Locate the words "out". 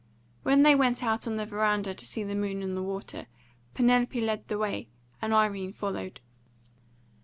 1.03-1.27